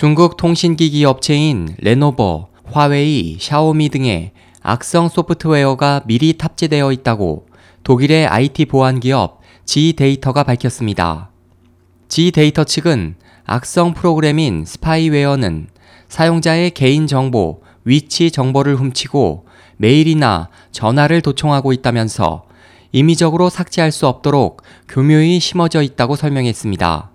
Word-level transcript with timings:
중국 0.00 0.38
통신기기 0.38 1.04
업체인 1.04 1.74
레노버, 1.76 2.48
화웨이, 2.64 3.36
샤오미 3.38 3.90
등의 3.90 4.32
악성 4.62 5.10
소프트웨어가 5.10 6.00
미리 6.06 6.38
탑재되어 6.38 6.90
있다고 6.90 7.44
독일의 7.84 8.26
IT 8.26 8.64
보안 8.64 8.98
기업 8.98 9.42
G데이터가 9.66 10.44
밝혔습니다. 10.44 11.30
G데이터 12.08 12.64
측은 12.64 13.16
악성 13.44 13.92
프로그램인 13.92 14.64
스파이웨어는 14.64 15.68
사용자의 16.08 16.70
개인 16.70 17.06
정보, 17.06 17.60
위치 17.84 18.30
정보를 18.30 18.76
훔치고 18.76 19.44
메일이나 19.76 20.48
전화를 20.72 21.20
도청하고 21.20 21.74
있다면서 21.74 22.44
임의적으로 22.92 23.50
삭제할 23.50 23.92
수 23.92 24.06
없도록 24.06 24.62
교묘히 24.88 25.40
심어져 25.40 25.82
있다고 25.82 26.16
설명했습니다. 26.16 27.10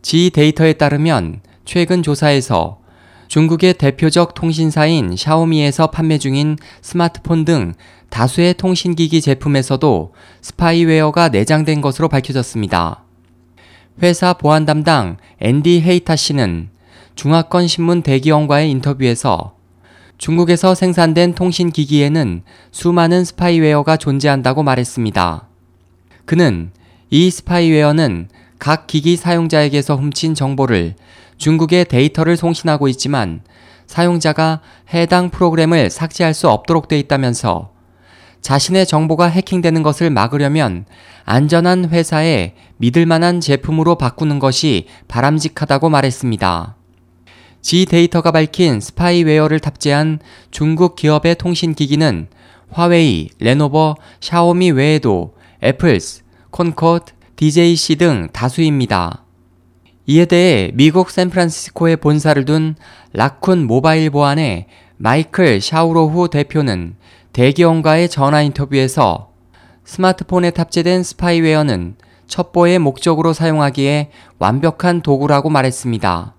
G데이터에 0.00 0.72
따르면 0.72 1.42
최근 1.70 2.02
조사에서 2.02 2.80
중국의 3.28 3.74
대표적 3.74 4.34
통신사인 4.34 5.14
샤오미에서 5.16 5.92
판매 5.92 6.18
중인 6.18 6.56
스마트폰 6.82 7.44
등 7.44 7.74
다수의 8.08 8.54
통신기기 8.54 9.20
제품에서도 9.20 10.12
스파이웨어가 10.42 11.28
내장된 11.28 11.80
것으로 11.80 12.08
밝혀졌습니다. 12.08 13.04
회사 14.02 14.32
보안 14.32 14.66
담당 14.66 15.16
앤디 15.38 15.82
헤이타 15.82 16.16
씨는 16.16 16.70
중화권 17.14 17.68
신문 17.68 18.02
대기원과의 18.02 18.68
인터뷰에서 18.68 19.54
중국에서 20.18 20.74
생산된 20.74 21.36
통신기기에는 21.36 22.42
수많은 22.72 23.24
스파이웨어가 23.24 23.96
존재한다고 23.96 24.64
말했습니다. 24.64 25.46
그는 26.24 26.72
이 27.10 27.30
스파이웨어는 27.30 28.28
각 28.58 28.88
기기 28.88 29.14
사용자에게서 29.14 29.94
훔친 29.94 30.34
정보를 30.34 30.96
중국에 31.40 31.86
데이터를 31.86 32.36
송신하고 32.36 32.86
있지만 32.88 33.40
사용자가 33.86 34.60
해당 34.94 35.30
프로그램을 35.30 35.90
삭제할 35.90 36.34
수 36.34 36.48
없도록 36.48 36.86
돼 36.86 36.98
있다면서 36.98 37.72
자신의 38.42 38.86
정보가 38.86 39.26
해킹되는 39.26 39.82
것을 39.82 40.10
막으려면 40.10 40.84
안전한 41.24 41.88
회사의 41.88 42.54
믿을 42.76 43.06
만한 43.06 43.40
제품으로 43.40 43.96
바꾸는 43.96 44.38
것이 44.38 44.86
바람직하다고 45.08 45.88
말했습니다. 45.88 46.76
G 47.62 47.84
데이터가 47.86 48.30
밝힌 48.30 48.80
스파이웨어를 48.80 49.60
탑재한 49.60 50.20
중국 50.50 50.94
기업의 50.96 51.36
통신기기는 51.36 52.28
화웨이, 52.70 53.30
레노버, 53.38 53.96
샤오미 54.20 54.70
외에도 54.70 55.34
애플스, 55.62 56.22
콘코드, 56.50 57.12
DJC 57.36 57.96
등 57.96 58.28
다수입니다. 58.32 59.24
이에 60.10 60.24
대해 60.24 60.72
미국 60.74 61.08
샌프란시스코에 61.08 61.94
본사를 61.94 62.44
둔 62.44 62.74
라쿤 63.14 63.64
모바일 63.64 64.10
보안의 64.10 64.66
마이클 64.96 65.60
샤우로후 65.60 66.30
대표는 66.30 66.96
대기원과의 67.32 68.08
전화 68.08 68.42
인터뷰에서 68.42 69.30
스마트폰에 69.84 70.50
탑재된 70.50 71.04
스파이웨어는 71.04 71.94
첩보의 72.26 72.80
목적으로 72.80 73.32
사용하기에 73.32 74.10
완벽한 74.40 75.02
도구라고 75.02 75.48
말했습니다. 75.48 76.34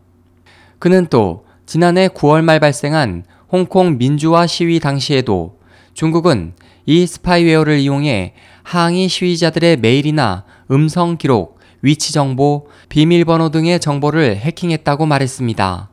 그는 0.78 1.08
또 1.10 1.46
지난해 1.66 2.10
9월 2.10 2.44
말 2.44 2.60
발생한 2.60 3.24
홍콩 3.50 3.98
민주화 3.98 4.48
시위 4.48 4.82
당시에도 4.82 5.60
중국은 5.94 6.56
이 6.86 7.08
스파이웨어를 7.08 7.80
이용해 7.80 8.34
항의 8.64 9.08
시위자들의 9.08 9.78
메일이나 9.78 10.44
음성 10.70 11.16
기록, 11.16 11.61
위치 11.82 12.14
정보, 12.14 12.68
비밀번호 12.90 13.50
등의 13.50 13.80
정보를 13.80 14.38
해킹했다고 14.38 15.06
말했습니다. 15.06 15.90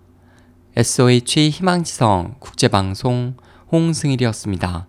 SOH 0.77 1.51
희망지성 1.51 2.37
국제방송 2.39 3.35
홍승일이었습니다. 3.73 4.87